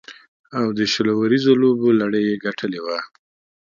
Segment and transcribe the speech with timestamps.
[0.57, 2.99] او د شل اوریزو لوبو لړۍ یې ګټلې وه.